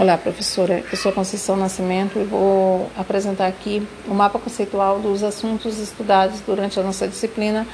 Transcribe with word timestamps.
Olá, 0.00 0.16
professora. 0.16 0.82
Eu 0.90 0.96
sou 0.96 1.12
Conceição 1.12 1.56
Nascimento 1.56 2.18
e 2.18 2.24
vou 2.24 2.90
apresentar 2.96 3.46
aqui 3.46 3.86
o 4.08 4.14
mapa 4.14 4.38
conceitual 4.38 4.98
dos 4.98 5.22
assuntos 5.22 5.78
estudados 5.78 6.40
durante 6.40 6.80
a 6.80 6.82
nossa 6.82 7.06
disciplina 7.06 7.66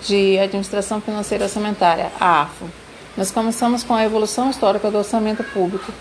de 0.00 0.38
Administração 0.38 1.00
Financeira 1.00 1.42
Orçamentária, 1.42 2.12
a 2.20 2.42
AFO. 2.42 2.66
Nós 3.16 3.32
começamos 3.32 3.82
com 3.82 3.94
a 3.94 4.04
evolução 4.04 4.48
histórica 4.48 4.92
do 4.92 4.98
orçamento 4.98 5.42
público, 5.42 5.92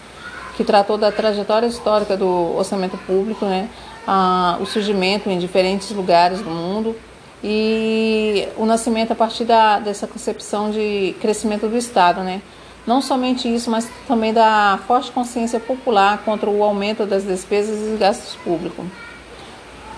que 0.56 0.64
tratou 0.64 1.00
da 1.00 1.12
trajetória 1.12 1.66
histórica 1.66 2.16
do 2.16 2.56
orçamento 2.56 2.96
público, 3.00 3.44
né, 3.46 3.68
a, 4.06 4.60
o 4.62 4.68
surgimento 4.68 5.32
em 5.32 5.40
diferentes 5.40 5.90
lugares 5.90 6.42
do 6.42 6.50
mundo 6.52 6.96
e 7.44 8.48
o 8.56 8.68
nascimento 8.68 9.14
a 9.14 9.16
partir 9.16 9.46
da, 9.46 9.80
dessa 9.80 10.06
concepção 10.06 10.70
de 10.70 11.16
crescimento 11.20 11.68
do 11.68 11.76
Estado, 11.76 12.22
né, 12.22 12.40
não 12.86 13.02
somente 13.02 13.54
isso, 13.54 13.70
mas 13.70 13.90
também 14.08 14.34
da 14.34 14.80
forte 14.88 15.12
consciência 15.12 15.60
popular 15.60 16.24
contra 16.24 16.50
o 16.50 16.64
aumento 16.64 17.06
das 17.06 17.24
despesas 17.24 17.94
e 17.94 17.98
gastos 17.98 18.36
públicos. 18.38 18.86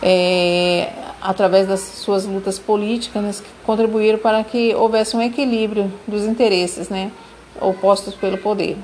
É, 0.02 0.91
através 1.22 1.66
das 1.66 1.80
suas 1.80 2.25
lutas 2.25 2.59
políticas, 2.59 3.39
que 3.39 3.48
contribuíram 3.66 4.20
para 4.20 4.44
que 4.44 4.75
houvesse 4.75 5.16
um 5.16 5.22
equilíbrio 5.22 5.91
dos 6.05 6.23
interesses 6.23 6.89
né, 6.89 7.09
opostos 7.61 8.13
pelo 8.13 8.38
poder. 8.38 8.77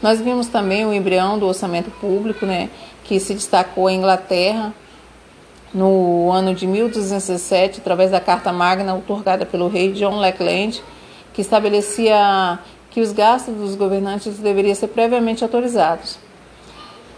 Nós 0.00 0.20
vimos 0.20 0.46
também 0.46 0.86
o 0.86 0.92
embrião 0.92 1.38
do 1.38 1.46
orçamento 1.46 1.90
público, 1.90 2.46
né, 2.46 2.70
que 3.02 3.18
se 3.18 3.34
destacou 3.34 3.90
em 3.90 3.98
Inglaterra 3.98 4.72
no 5.74 6.30
ano 6.30 6.54
de 6.54 6.66
1217, 6.66 7.80
através 7.80 8.10
da 8.10 8.20
Carta 8.20 8.52
Magna, 8.52 8.94
otorgada 8.94 9.44
pelo 9.46 9.68
rei 9.68 9.92
John 9.92 10.20
Lackland, 10.20 10.82
que 11.32 11.40
estabelecia 11.40 12.58
que 12.92 13.00
os 13.00 13.10
gastos 13.12 13.54
dos 13.54 13.74
governantes 13.74 14.38
deveriam 14.38 14.74
ser 14.74 14.88
previamente 14.88 15.42
autorizados. 15.42 16.18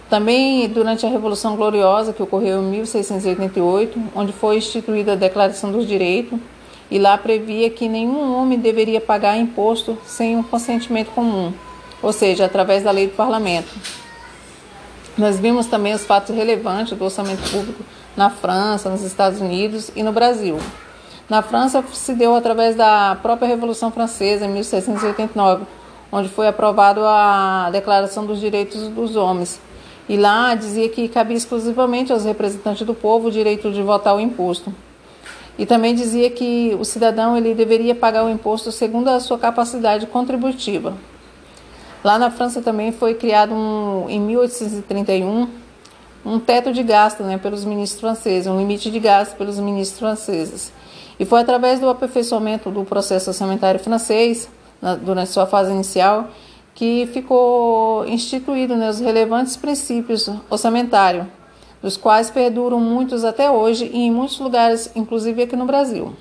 Também 0.08 0.68
durante 0.68 1.04
a 1.04 1.08
Revolução 1.08 1.56
Gloriosa, 1.56 2.12
que 2.12 2.22
ocorreu 2.22 2.62
em 2.62 2.70
1688, 2.70 4.00
onde 4.14 4.32
foi 4.32 4.58
instituída 4.58 5.12
a 5.12 5.16
Declaração 5.16 5.72
dos 5.72 5.86
Direitos, 5.86 6.38
e 6.90 6.98
lá 6.98 7.18
previa 7.18 7.68
que 7.70 7.88
nenhum 7.88 8.36
homem 8.36 8.58
deveria 8.58 9.00
pagar 9.00 9.36
imposto 9.36 9.98
sem 10.06 10.36
um 10.36 10.42
consentimento 10.42 11.10
comum, 11.10 11.52
ou 12.00 12.12
seja, 12.12 12.44
através 12.44 12.84
da 12.84 12.90
lei 12.90 13.08
do 13.08 13.16
parlamento. 13.16 13.68
Nós 15.16 15.40
vimos 15.40 15.66
também 15.66 15.94
os 15.94 16.04
fatos 16.04 16.34
relevantes 16.34 16.96
do 16.96 17.04
orçamento 17.04 17.50
público 17.50 17.82
na 18.16 18.30
França, 18.30 18.90
nos 18.90 19.02
Estados 19.02 19.40
Unidos 19.40 19.90
e 19.96 20.02
no 20.02 20.12
Brasil. 20.12 20.58
Na 21.28 21.40
França 21.40 21.82
se 21.92 22.14
deu 22.14 22.34
através 22.34 22.76
da 22.76 23.16
própria 23.22 23.48
Revolução 23.48 23.90
Francesa, 23.90 24.44
em 24.44 24.50
1689, 24.50 25.64
onde 26.12 26.28
foi 26.28 26.46
aprovada 26.46 27.00
a 27.02 27.70
Declaração 27.70 28.26
dos 28.26 28.38
Direitos 28.38 28.88
dos 28.88 29.16
Homens. 29.16 29.60
E 30.06 30.18
lá 30.18 30.54
dizia 30.54 30.88
que 30.88 31.08
cabia 31.08 31.36
exclusivamente 31.36 32.12
aos 32.12 32.24
representantes 32.24 32.86
do 32.86 32.94
povo 32.94 33.28
o 33.28 33.30
direito 33.30 33.72
de 33.72 33.82
votar 33.82 34.14
o 34.14 34.20
imposto. 34.20 34.72
E 35.58 35.64
também 35.64 35.94
dizia 35.94 36.28
que 36.30 36.76
o 36.78 36.84
cidadão 36.84 37.36
ele 37.36 37.54
deveria 37.54 37.94
pagar 37.94 38.24
o 38.24 38.28
imposto 38.28 38.70
segundo 38.70 39.08
a 39.08 39.18
sua 39.18 39.38
capacidade 39.38 40.06
contributiva. 40.06 40.94
Lá 42.02 42.18
na 42.18 42.30
França 42.30 42.60
também 42.60 42.92
foi 42.92 43.14
criado 43.14 43.54
um, 43.54 44.10
em 44.10 44.20
1831 44.20 45.48
um 46.26 46.38
teto 46.38 46.72
de 46.72 46.82
gasto 46.82 47.22
né, 47.22 47.38
pelos 47.38 47.64
ministros 47.64 48.00
franceses, 48.00 48.46
um 48.46 48.58
limite 48.58 48.90
de 48.90 48.98
gasto 48.98 49.36
pelos 49.36 49.58
ministros 49.58 49.98
franceses. 49.98 50.72
E 51.18 51.24
foi 51.24 51.40
através 51.40 51.80
do 51.80 51.88
aperfeiçoamento 51.88 52.70
do 52.70 52.84
processo 52.84 53.30
orçamentário 53.30 53.80
francês, 53.80 54.48
na, 54.80 54.94
durante 54.96 55.30
sua 55.30 55.46
fase 55.46 55.70
inicial, 55.70 56.28
que 56.74 57.08
ficou 57.12 58.06
instituído 58.06 58.76
né, 58.76 58.90
os 58.90 58.98
relevantes 58.98 59.56
princípios 59.56 60.28
orçamentários, 60.50 61.26
dos 61.80 61.96
quais 61.96 62.30
perduram 62.30 62.80
muitos 62.80 63.24
até 63.24 63.50
hoje 63.50 63.90
e 63.92 64.06
em 64.06 64.10
muitos 64.10 64.38
lugares, 64.40 64.90
inclusive 64.96 65.42
aqui 65.42 65.54
no 65.54 65.66
Brasil. 65.66 66.12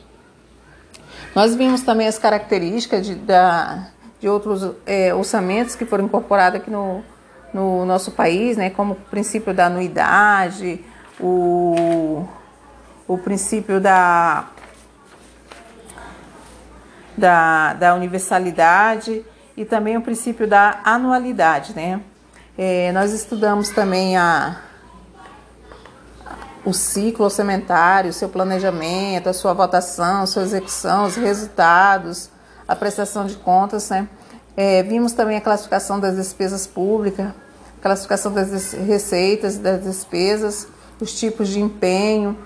Nós 1.36 1.56
vimos 1.56 1.82
também 1.82 2.08
as 2.08 2.20
características 2.20 3.06
de, 3.08 3.16
da, 3.16 3.88
de 4.20 4.30
outros 4.30 4.76
é, 4.86 5.14
orçamentos 5.14 5.74
que 5.74 5.86
foram 5.86 6.06
incorporados 6.06 6.60
aqui 6.60 6.70
no, 6.70 7.04
no 7.52 7.86
nosso 7.86 8.12
país, 8.12 8.56
né, 8.56 8.70
como 8.70 8.94
o 8.94 8.96
princípio 8.96 9.54
da 9.54 9.66
anuidade, 9.66 10.84
o, 11.20 12.26
o 13.08 13.18
princípio 13.18 13.82
da 13.82 14.48
da, 17.18 17.74
da 17.74 17.96
universalidade 17.96 19.26
e 19.56 19.66
também 19.66 19.98
o 19.98 20.02
princípio 20.02 20.48
da 20.48 20.82
anualidade, 20.84 21.76
né? 21.76 22.02
É, 22.58 22.92
nós 22.92 23.12
estudamos 23.12 23.70
também 23.70 24.16
a, 24.16 24.62
o 26.66 26.74
ciclo 26.74 27.26
orçamentário, 27.26 28.14
seu 28.14 28.30
planejamento, 28.30 29.28
a 29.28 29.34
sua 29.34 29.54
votação, 29.54 30.26
sua 30.26 30.44
execução, 30.44 31.06
os 31.06 31.16
resultados, 31.16 32.30
a 32.68 32.76
prestação 32.76 33.26
de 33.26 33.36
contas, 33.36 33.90
né? 33.90 34.08
É, 34.56 34.84
vimos 34.84 35.14
também 35.14 35.38
a 35.38 35.42
classificação 35.42 36.00
das 36.00 36.16
despesas 36.16 36.68
públicas, 36.68 37.32
classificação 37.82 38.32
das 38.32 38.72
receitas, 38.72 39.58
das 39.58 39.84
despesas, 39.84 40.68
os 41.00 41.20
tipos 41.20 41.50
de 41.50 41.60
empenho. 41.60 42.38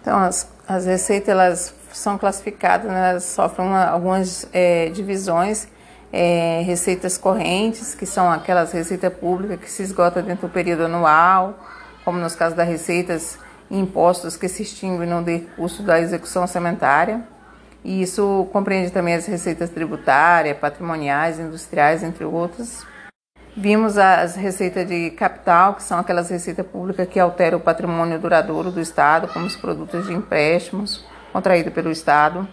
Então, 0.00 0.18
as, 0.18 0.48
as 0.66 0.86
receitas 0.86 1.28
elas 1.28 1.74
são 1.92 2.18
classificadas, 2.18 2.90
né, 2.90 3.20
sofrem 3.20 3.66
uma, 3.66 3.86
algumas 3.86 4.48
é, 4.52 4.88
divisões, 4.90 5.68
é, 6.12 6.62
receitas 6.64 7.18
correntes, 7.18 7.94
que 7.94 8.06
são 8.06 8.30
aquelas 8.30 8.72
receitas 8.72 9.12
públicas 9.12 9.60
que 9.60 9.70
se 9.70 9.82
esgotam 9.82 10.22
dentro 10.22 10.48
do 10.48 10.52
período 10.52 10.84
anual, 10.84 11.58
como 12.04 12.18
nos 12.18 12.34
casos 12.34 12.56
das 12.56 12.66
receitas 12.66 13.38
e 13.70 13.78
impostos 13.78 14.36
que 14.36 14.48
se 14.48 14.62
extinguem 14.62 15.08
no 15.08 15.22
decurso 15.22 15.82
da 15.82 16.00
execução 16.00 16.42
orçamentária. 16.42 17.22
E 17.84 18.02
isso 18.02 18.48
compreende 18.52 18.90
também 18.90 19.14
as 19.14 19.26
receitas 19.26 19.70
tributárias, 19.70 20.56
patrimoniais, 20.58 21.38
industriais, 21.38 22.02
entre 22.02 22.24
outras. 22.24 22.84
Vimos 23.56 23.98
as 23.98 24.36
receitas 24.36 24.86
de 24.86 25.10
capital, 25.10 25.74
que 25.74 25.82
são 25.82 25.98
aquelas 25.98 26.30
receitas 26.30 26.66
públicas 26.66 27.08
que 27.08 27.18
alteram 27.18 27.58
o 27.58 27.60
patrimônio 27.60 28.18
duradouro 28.18 28.70
do 28.70 28.80
Estado, 28.80 29.28
como 29.28 29.46
os 29.46 29.56
produtos 29.56 30.06
de 30.06 30.12
empréstimos, 30.12 31.04
contraído 31.32 31.70
pelo 31.70 31.90
Estado. 31.90 32.48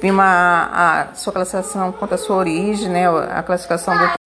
Vimos 0.00 0.24
a, 0.24 1.10
a 1.10 1.14
sua 1.14 1.32
classificação 1.32 1.90
quanto 1.90 2.14
à 2.14 2.18
sua 2.18 2.36
origem, 2.36 2.88
né, 2.88 3.08
a 3.08 3.42
classificação 3.42 3.98
do 3.98 4.17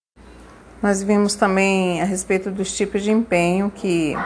nós 0.82 1.00
vimos 1.00 1.36
também 1.36 2.02
a 2.02 2.04
respeito 2.04 2.50
dos 2.50 2.76
tipos 2.76 3.04
de 3.04 3.12
empenho 3.12 3.70
que 3.70 4.16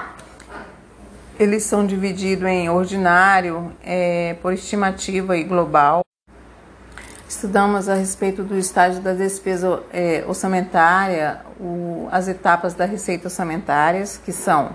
eles 1.39 1.65
são 1.65 1.87
divididos 1.87 2.49
em 2.49 2.71
ordinário, 2.71 3.71
é, 3.84 4.34
por 4.41 4.55
estimativa 4.55 5.37
e 5.37 5.45
global. 5.45 6.00
Estudamos 7.28 7.91
a 7.91 7.95
respeito 7.95 8.43
do 8.43 8.56
estágio 8.56 9.03
da 9.03 9.12
despesa 9.12 9.83
é, 9.93 10.25
orçamentária, 10.27 11.43
o, 11.61 12.09
as 12.11 12.27
etapas 12.27 12.72
da 12.72 12.87
receita 12.87 13.27
orçamentárias, 13.27 14.16
que 14.16 14.33
são 14.33 14.71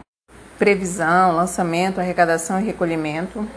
previsão, 0.59 1.36
lançamento, 1.36 2.00
arrecadação 2.00 2.59
e 2.59 2.64
recolhimento. 2.64 3.47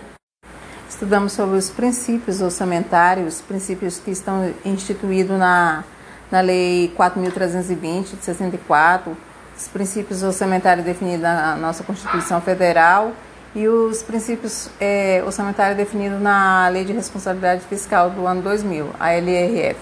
Estudamos 0.89 1.33
sobre 1.33 1.59
os 1.59 1.69
princípios 1.69 2.41
orçamentários, 2.41 3.43
princípios 3.43 3.99
que 3.99 4.13
estão 4.13 4.55
instituídos 4.65 5.39
na 5.39 5.85
na 6.31 6.41
Lei 6.41 6.93
4.320 6.97 8.17
de 8.17 8.25
64, 8.25 9.17
os 9.57 9.69
princípios 9.69 10.23
orçamentários 10.23 10.85
definidos 10.85 11.23
na 11.23 11.57
nossa 11.57 11.85
Constituição 11.85 12.41
Federal 12.41 13.13
e 13.55 13.69
os 13.69 14.03
princípios 14.03 14.69
é, 14.81 15.23
orçamentários 15.25 15.77
definidos 15.77 16.21
na 16.21 16.69
Lei 16.69 16.85
de 16.85 16.93
Responsabilidade 16.93 17.63
Fiscal 17.67 18.11
do 18.11 18.27
ano 18.27 18.43
2000, 18.43 18.91
a 18.99 19.13
LRF. 19.13 19.79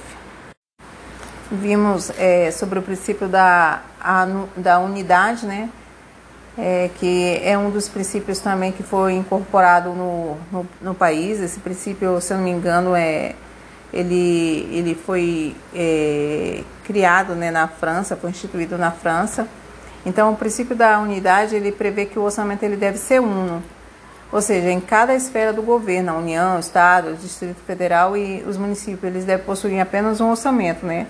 Vimos 1.50 2.11
é, 2.19 2.50
sobre 2.50 2.79
o 2.79 2.83
princípio 2.83 3.29
da, 3.29 3.83
a, 4.00 4.27
da 4.56 4.79
unidade, 4.79 5.47
né? 5.47 5.71
É, 6.56 6.91
que 6.97 7.41
é 7.43 7.56
um 7.56 7.71
dos 7.71 7.89
princípios 7.89 8.39
também 8.39 8.73
que 8.73 8.83
foi 8.83 9.15
incorporado 9.15 9.91
no, 9.91 10.37
no, 10.50 10.67
no 10.83 10.94
país. 10.94 11.41
Esse 11.41 11.61
princípio, 11.61 12.21
se 12.21 12.33
eu 12.33 12.37
não 12.37 12.44
me 12.44 12.50
engano, 12.50 12.94
é 12.94 13.35
ele, 13.93 14.69
ele 14.73 14.94
foi 14.94 15.55
é, 15.75 16.62
criado 16.85 17.35
né, 17.35 17.50
na 17.50 17.69
França, 17.69 18.17
foi 18.17 18.31
instituído 18.31 18.79
na 18.79 18.91
França. 18.91 19.47
Então, 20.05 20.33
o 20.33 20.37
princípio 20.37 20.75
da 20.75 20.99
unidade 20.99 21.55
ele 21.55 21.71
prevê 21.71 22.06
que 22.06 22.19
o 22.19 22.23
orçamento 22.23 22.62
ele 22.62 22.77
deve 22.77 22.99
ser 22.99 23.21
uno, 23.21 23.62
Ou 24.33 24.41
seja, 24.41 24.71
em 24.71 24.81
cada 24.81 25.15
esfera 25.15 25.53
do 25.53 25.62
governo, 25.62 26.12
a 26.12 26.15
União, 26.17 26.56
o 26.56 26.61
Estado, 26.61 27.11
o 27.11 27.15
Distrito 27.15 27.61
Federal 27.67 28.17
e 28.17 28.43
os 28.47 28.56
municípios, 28.56 29.05
eles 29.05 29.25
devem 29.25 29.44
possuir 29.44 29.81
apenas 29.81 30.21
um 30.21 30.31
orçamento, 30.31 30.87
né? 30.87 31.06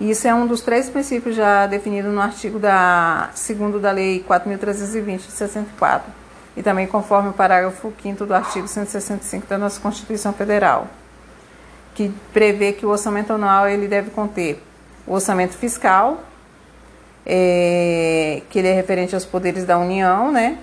E 0.00 0.10
isso 0.10 0.26
é 0.26 0.34
um 0.34 0.46
dos 0.46 0.62
três 0.62 0.90
princípios 0.90 1.36
já 1.36 1.66
definidos 1.66 2.12
no 2.12 2.20
artigo 2.20 2.58
da 2.58 3.30
segundo 3.34 3.78
da 3.78 3.92
Lei 3.92 4.24
4.320 4.28 5.18
de 5.18 5.30
64 5.30 6.10
e 6.56 6.62
também 6.62 6.86
conforme 6.86 7.28
o 7.28 7.32
parágrafo 7.32 7.92
5 8.02 8.26
do 8.26 8.34
artigo 8.34 8.66
165 8.66 9.46
da 9.46 9.56
nossa 9.56 9.80
Constituição 9.80 10.32
Federal, 10.32 10.88
que 11.94 12.12
prevê 12.32 12.72
que 12.72 12.86
o 12.86 12.90
orçamento 12.90 13.32
anual 13.32 13.68
ele 13.68 13.86
deve 13.86 14.10
conter 14.10 14.62
o 15.06 15.14
orçamento 15.14 15.54
fiscal, 15.54 16.22
é, 17.26 18.42
que 18.50 18.58
ele 18.58 18.68
é 18.68 18.74
referente 18.74 19.14
aos 19.14 19.24
poderes 19.24 19.64
da 19.64 19.78
União, 19.78 20.30
né? 20.30 20.58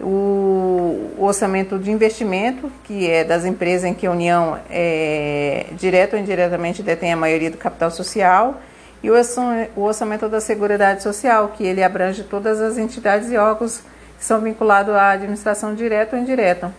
O, 0.00 1.12
o, 1.16 1.24
orçamento 1.24 1.78
de 1.78 1.90
investimento, 1.90 2.70
que 2.82 3.08
é 3.08 3.22
das 3.22 3.44
empresas 3.44 3.84
em 3.84 3.94
que 3.94 4.06
a 4.06 4.10
União, 4.10 4.58
é, 4.68 5.66
direto 5.72 6.14
ou 6.14 6.18
indiretamente, 6.18 6.82
detém 6.82 7.12
a 7.12 7.16
maioria 7.16 7.50
do 7.50 7.56
capital 7.56 7.90
social, 7.90 8.60
e 9.02 9.10
o 9.10 9.82
orçamento 9.82 10.28
da 10.28 10.40
Seguridade 10.40 11.02
Social, 11.02 11.52
que 11.56 11.62
ele 11.62 11.82
abrange 11.82 12.24
todas 12.24 12.60
as 12.60 12.78
entidades 12.78 13.30
e 13.30 13.36
órgãos 13.36 13.82
que 14.18 14.24
são 14.24 14.40
vinculados 14.40 14.94
à 14.94 15.10
administração 15.10 15.74
direta 15.74 16.16
ou 16.16 16.22
indireta, 16.22 16.72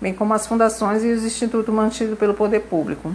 bem 0.00 0.14
como 0.14 0.32
as 0.32 0.46
fundações 0.46 1.04
e 1.04 1.08
os 1.08 1.22
institutos 1.22 1.72
mantidos 1.72 2.18
pelo 2.18 2.32
poder 2.32 2.60
público. 2.60 3.12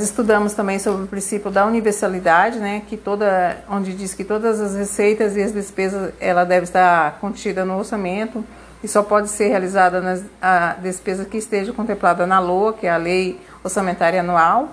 Estudamos 0.00 0.54
também 0.54 0.78
sobre 0.78 1.04
o 1.04 1.06
princípio 1.06 1.50
da 1.50 1.66
universalidade, 1.66 2.58
né, 2.58 2.82
que 2.88 2.96
toda, 2.96 3.58
onde 3.68 3.94
diz 3.94 4.14
que 4.14 4.24
todas 4.24 4.60
as 4.60 4.74
receitas 4.74 5.36
e 5.36 5.42
as 5.42 5.52
despesas 5.52 6.12
ela 6.20 6.44
deve 6.44 6.64
estar 6.64 7.18
contida 7.20 7.64
no 7.64 7.78
orçamento 7.78 8.44
e 8.82 8.88
só 8.88 9.02
pode 9.02 9.28
ser 9.28 9.48
realizada 9.48 10.00
nas, 10.00 10.22
a 10.40 10.74
despesa 10.74 11.24
que 11.24 11.36
esteja 11.36 11.72
contemplada 11.72 12.26
na 12.26 12.40
LOA, 12.40 12.72
que 12.72 12.86
é 12.86 12.90
a 12.90 12.96
Lei 12.96 13.40
Orçamentária 13.62 14.20
Anual. 14.20 14.70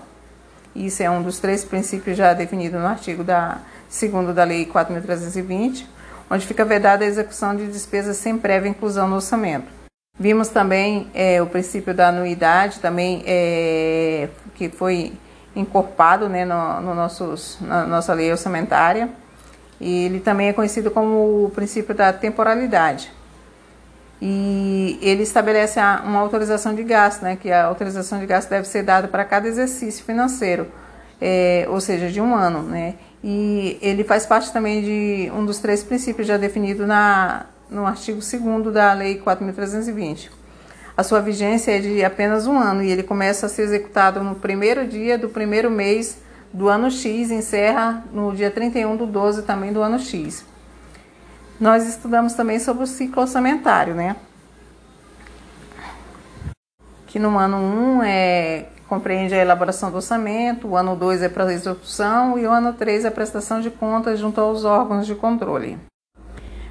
Isso 0.76 1.04
é 1.04 1.10
um 1.10 1.22
dos 1.22 1.40
três 1.40 1.66
princípios 1.66 2.16
já 2.16 2.34
definidos 2.34 2.80
no 2.80 2.88
artigo 2.88 3.24
da 3.24 3.60
segundo 3.90 4.34
da 4.34 4.44
Lei 4.44 4.66
4.320, 4.66 5.86
onde 6.30 6.46
fica 6.46 6.64
vedada 6.64 7.04
a 7.04 7.08
execução 7.08 7.56
de 7.56 7.68
despesas 7.68 8.18
sem 8.18 8.38
prévia 8.38 8.70
inclusão 8.70 9.08
no 9.08 9.16
orçamento. 9.16 9.77
Vimos 10.20 10.48
também 10.48 11.08
é, 11.14 11.42
o 11.42 11.46
princípio 11.46 11.94
da 11.94 12.10
anuidade, 12.10 12.80
também 12.80 13.24
é, 13.26 14.30
que 14.56 14.68
foi 14.68 15.14
encorpado 15.56 16.28
né, 16.28 16.44
no, 16.44 16.82
no 16.82 16.96
nossos, 16.96 17.58
na 17.62 17.86
nossa 17.86 18.14
lei 18.14 18.32
orçamentária. 18.32 19.10
E 19.80 20.06
ele 20.06 20.20
também 20.20 20.48
é 20.48 20.54
conhecido 20.54 20.90
como 20.90 21.46
o 21.46 21.52
princípio 21.54 21.94
da 21.94 22.12
temporalidade. 22.12 23.12
E 24.20 24.98
ele 25.02 25.22
estabelece 25.22 25.80
uma 25.80 26.20
autorização 26.20 26.74
de 26.74 26.84
gasto, 26.84 27.22
né, 27.22 27.38
que 27.40 27.52
a 27.52 27.66
autorização 27.66 28.20
de 28.20 28.26
gasto 28.26 28.50
deve 28.50 28.68
ser 28.68 28.82
dada 28.82 29.08
para 29.08 29.24
cada 29.24 29.48
exercício 29.48 30.04
financeiro, 30.04 30.68
é, 31.22 31.68
ou 31.70 31.80
seja, 31.80 32.10
de 32.10 32.20
um 32.20 32.34
ano. 32.34 32.64
Né, 32.64 32.96
e 33.24 33.78
ele 33.80 34.04
faz 34.04 34.26
parte 34.26 34.52
também 34.52 34.82
de 34.82 35.32
um 35.32 35.46
dos 35.46 35.60
três 35.60 35.84
princípios 35.84 36.28
já 36.28 36.38
definido 36.38 36.88
na, 36.88 37.46
no 37.70 37.86
artigo 37.86 38.20
2 38.20 38.74
da 38.74 38.94
Lei 38.94 39.22
4.320. 39.22 40.30
A 40.96 41.04
sua 41.04 41.22
vigência 41.22 41.78
é 41.78 41.80
de 41.80 42.04
apenas 42.04 42.48
um 42.48 42.58
ano 42.58 42.82
e 42.82 42.90
ele 42.90 43.04
começa 43.04 43.46
a 43.46 43.50
ser 43.50 43.64
executado 43.64 44.24
no 44.24 44.36
primeiro 44.36 44.88
dia 44.88 45.18
do 45.18 45.30
primeiro 45.30 45.70
mês 45.70 46.20
do 46.52 46.70
ano 46.70 46.90
X 46.90 47.30
encerra 47.30 48.04
no 48.12 48.34
dia 48.34 48.50
31 48.50 48.96
do 48.96 49.06
12 49.06 49.44
também 49.44 49.72
do 49.72 49.82
ano 49.82 50.00
X. 50.00 50.46
Nós 51.60 51.88
estudamos 51.88 52.34
também 52.34 52.60
sobre 52.60 52.84
o 52.84 52.88
ciclo 52.88 53.22
orçamentário, 53.22 53.94
né? 53.94 54.16
Que 57.06 57.20
no 57.20 57.38
ano 57.38 57.58
1 57.58 58.04
é, 58.04 58.66
compreende 58.88 59.34
a 59.34 59.38
elaboração 59.38 59.90
do 59.90 59.98
orçamento, 59.98 60.68
o 60.68 60.78
ano 60.78 60.96
2 60.96 61.24
é 61.24 61.30
para 61.30 61.46
a 61.46 61.54
execução 61.54 62.38
e 62.38 62.46
o 62.46 62.52
ano 62.52 62.74
3 62.74 63.06
é 63.06 63.08
a 63.08 63.12
prestação 63.12 63.60
de 63.60 63.70
contas 63.70 64.20
junto 64.20 64.40
aos 64.40 64.66
órgãos 64.66 65.06
de 65.06 65.16
controle. 65.16 65.78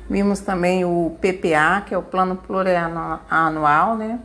Vimos 0.08 0.40
também 0.40 0.84
o 0.84 1.16
PPA, 1.20 1.82
que 1.84 1.94
é 1.94 1.98
o 1.98 2.02
Plano 2.02 2.36
Plurianual, 2.36 3.96
né? 3.96 4.20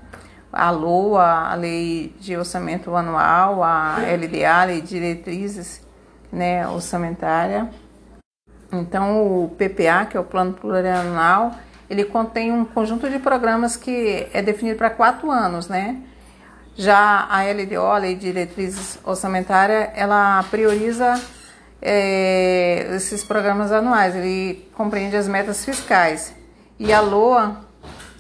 a 0.51 0.69
LOA, 0.69 1.50
a 1.51 1.56
Lei 1.56 2.13
de 2.19 2.36
Orçamento 2.36 2.95
Anual, 2.95 3.63
a 3.63 3.98
LDA, 4.00 4.54
a 4.54 4.63
Lei 4.66 4.81
de 4.81 4.89
Diretrizes 4.89 5.81
né, 6.31 6.68
Orçamentária. 6.68 7.69
Então, 8.72 9.44
o 9.44 9.50
PPA, 9.50 10.06
que 10.06 10.18
é 10.18 10.19
o 10.19 10.24
Plano 10.24 10.54
Plurianual, 10.54 11.51
ele 11.89 12.06
contém 12.06 12.51
um 12.51 12.66
conjunto 12.66 13.10
de 13.10 13.19
programas 13.19 13.75
que 13.75 14.27
é 14.34 14.42
definido 14.42 14.77
para 14.77 14.89
quatro 14.89 15.30
anos, 15.30 15.68
né? 15.68 16.01
Já 16.75 17.27
a 17.30 17.44
LDO, 17.44 17.86
a 17.86 17.98
Lei 17.98 18.16
de 18.16 18.22
Diretrizes 18.22 18.98
Orçamentária, 19.04 19.92
ela 19.94 20.42
prioriza 20.50 21.19
é, 21.81 22.88
esses 22.95 23.24
programas 23.24 23.72
anuais. 23.72 24.16
Ele 24.16 24.69
compreende 24.75 25.16
as 25.16 25.28
metas 25.28 25.66
fiscais. 25.66 26.33
E 26.80 26.94
a 26.94 27.01
LOA, 27.01 27.57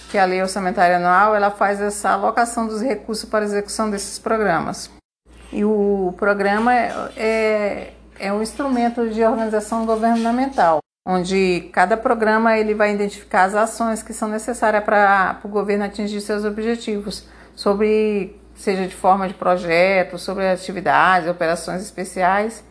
que 0.09 0.17
é 0.17 0.21
a 0.21 0.25
Lei 0.25 0.41
Orçamentária 0.41 0.97
Anual, 0.97 1.35
ela 1.35 1.51
faz 1.51 1.79
essa 1.79 2.09
alocação 2.09 2.67
dos 2.67 2.81
recursos 2.81 3.29
para 3.29 3.45
execução 3.45 3.89
desses 3.89 4.17
programas. 4.17 4.89
E 5.51 5.63
o 5.65 6.13
programa 6.17 6.73
é, 7.15 7.93
é 8.19 8.33
um 8.33 8.41
instrumento 8.41 9.09
de 9.09 9.23
organização 9.23 9.85
governamental, 9.85 10.79
onde 11.05 11.69
cada 11.73 11.97
programa 11.97 12.57
ele 12.57 12.73
vai 12.73 12.93
identificar 12.93 13.43
as 13.43 13.55
ações 13.55 14.01
que 14.01 14.13
são 14.13 14.29
necessárias 14.29 14.83
para 14.83 15.41
o 15.43 15.49
governo 15.49 15.83
atingir 15.83 16.21
seus 16.21 16.45
objetivos, 16.45 17.27
sobre 17.53 18.39
seja 18.55 18.87
de 18.87 18.95
forma 18.95 19.27
de 19.27 19.33
projeto, 19.33 20.17
sobre 20.17 20.47
atividades, 20.47 21.27
operações 21.27 21.81
especiais 21.81 22.63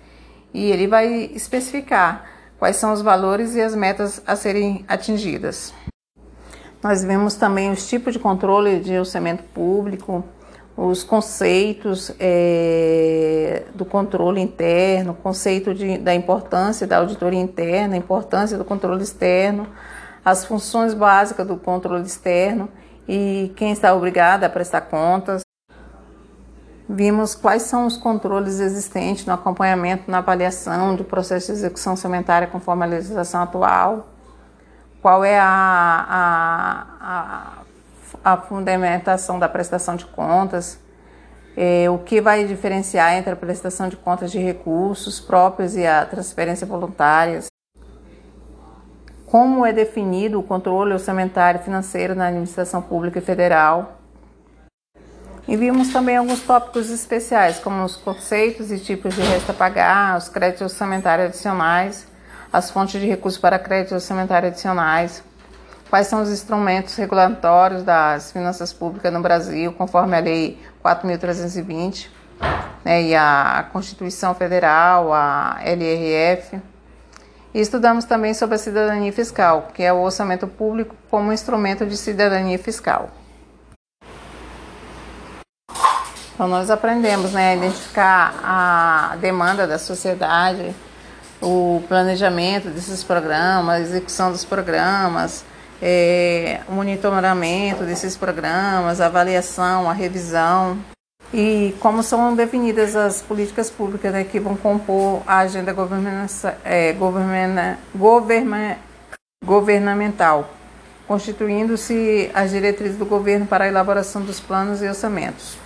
e 0.52 0.70
ele 0.70 0.86
vai 0.86 1.30
especificar 1.34 2.24
quais 2.58 2.76
são 2.76 2.92
os 2.92 3.02
valores 3.02 3.54
e 3.54 3.60
as 3.60 3.74
metas 3.74 4.22
a 4.26 4.36
serem 4.36 4.84
atingidas. 4.86 5.72
Nós 6.82 7.04
vemos 7.04 7.34
também 7.34 7.70
os 7.70 7.88
tipos 7.88 8.12
de 8.12 8.18
controle 8.18 8.80
de 8.80 8.98
orçamento 8.98 9.42
público, 9.44 10.24
os 10.76 11.02
conceitos 11.02 12.10
é, 12.18 13.64
do 13.74 13.84
controle 13.84 14.40
interno, 14.40 15.14
conceito 15.14 15.74
de, 15.74 15.98
da 15.98 16.14
importância 16.14 16.86
da 16.86 16.96
auditoria 16.96 17.40
interna, 17.40 17.96
importância 17.96 18.56
do 18.56 18.64
controle 18.64 19.02
externo, 19.02 19.66
as 20.24 20.44
funções 20.44 20.94
básicas 20.94 21.46
do 21.46 21.56
controle 21.56 22.04
externo 22.04 22.68
e 23.06 23.52
quem 23.56 23.72
está 23.72 23.94
obrigado 23.94 24.44
a 24.44 24.48
prestar 24.48 24.82
contas. 24.82 25.42
Vimos 26.92 27.36
quais 27.36 27.62
são 27.62 27.86
os 27.86 27.96
controles 27.96 28.58
existentes 28.58 29.24
no 29.24 29.32
acompanhamento, 29.32 30.10
na 30.10 30.18
avaliação 30.18 30.96
do 30.96 31.04
processo 31.04 31.46
de 31.46 31.52
execução 31.52 31.92
orçamentária 31.92 32.48
conforme 32.48 32.82
a 32.82 32.86
legislação 32.86 33.42
atual, 33.42 34.08
qual 35.00 35.24
é 35.24 35.38
a, 35.38 35.46
a, 36.10 37.62
a, 38.24 38.32
a 38.32 38.36
fundamentação 38.38 39.38
da 39.38 39.48
prestação 39.48 39.94
de 39.94 40.04
contas, 40.04 40.80
é, 41.56 41.88
o 41.88 41.98
que 41.98 42.20
vai 42.20 42.44
diferenciar 42.44 43.14
entre 43.14 43.34
a 43.34 43.36
prestação 43.36 43.88
de 43.88 43.96
contas 43.96 44.32
de 44.32 44.40
recursos 44.40 45.20
próprios 45.20 45.76
e 45.76 45.86
a 45.86 46.04
transferência 46.04 46.66
voluntárias, 46.66 47.46
como 49.26 49.64
é 49.64 49.72
definido 49.72 50.40
o 50.40 50.42
controle 50.42 50.92
orçamentário 50.92 51.60
financeiro 51.60 52.16
na 52.16 52.26
administração 52.26 52.82
pública 52.82 53.20
e 53.20 53.22
federal 53.22 53.99
e 55.50 55.56
vimos 55.56 55.92
também 55.92 56.16
alguns 56.16 56.42
tópicos 56.42 56.90
especiais, 56.90 57.58
como 57.58 57.82
os 57.82 57.96
conceitos 57.96 58.70
e 58.70 58.78
tipos 58.78 59.16
de 59.16 59.20
resta 59.20 59.52
pagar, 59.52 60.16
os 60.16 60.28
créditos 60.28 60.62
orçamentários 60.62 61.30
adicionais, 61.30 62.06
as 62.52 62.70
fontes 62.70 63.00
de 63.00 63.06
recursos 63.08 63.40
para 63.40 63.58
créditos 63.58 63.94
orçamentários 63.94 64.52
adicionais, 64.52 65.24
quais 65.90 66.06
são 66.06 66.22
os 66.22 66.30
instrumentos 66.30 66.94
regulatórios 66.94 67.82
das 67.82 68.30
finanças 68.30 68.72
públicas 68.72 69.12
no 69.12 69.20
Brasil, 69.20 69.72
conforme 69.72 70.16
a 70.16 70.20
Lei 70.20 70.56
4.320 70.84 72.06
né, 72.84 73.02
e 73.02 73.16
a 73.16 73.66
Constituição 73.72 74.32
Federal, 74.36 75.12
a 75.12 75.58
LRF. 75.64 76.60
E 77.52 77.60
estudamos 77.60 78.04
também 78.04 78.34
sobre 78.34 78.54
a 78.54 78.58
cidadania 78.58 79.12
fiscal, 79.12 79.70
que 79.74 79.82
é 79.82 79.92
o 79.92 80.00
orçamento 80.00 80.46
público 80.46 80.94
como 81.10 81.32
instrumento 81.32 81.84
de 81.84 81.96
cidadania 81.96 82.56
fiscal. 82.56 83.10
Então 86.40 86.48
nós 86.48 86.70
aprendemos 86.70 87.32
né, 87.32 87.50
a 87.50 87.54
identificar 87.54 88.34
a 88.42 89.16
demanda 89.20 89.66
da 89.66 89.78
sociedade, 89.78 90.74
o 91.38 91.82
planejamento 91.86 92.70
desses 92.70 93.04
programas, 93.04 93.74
a 93.74 93.80
execução 93.80 94.32
dos 94.32 94.42
programas, 94.42 95.44
é, 95.82 96.60
o 96.66 96.72
monitoramento 96.72 97.84
desses 97.84 98.16
programas, 98.16 99.02
a 99.02 99.06
avaliação, 99.06 99.90
a 99.90 99.92
revisão 99.92 100.78
e 101.30 101.76
como 101.78 102.02
são 102.02 102.34
definidas 102.34 102.96
as 102.96 103.20
políticas 103.20 103.68
públicas 103.68 104.10
né, 104.10 104.24
que 104.24 104.40
vão 104.40 104.56
compor 104.56 105.22
a 105.26 105.40
agenda 105.40 105.76
é, 106.64 106.96
governamental 109.44 110.48
constituindo-se 111.06 112.30
as 112.32 112.50
diretrizes 112.50 112.96
do 112.96 113.04
governo 113.04 113.44
para 113.44 113.64
a 113.64 113.68
elaboração 113.68 114.22
dos 114.22 114.40
planos 114.40 114.80
e 114.80 114.86
orçamentos. 114.86 115.60